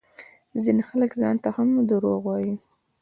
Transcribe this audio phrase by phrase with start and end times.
[0.63, 2.53] ځينې خلک ځانته هم دروغ وايي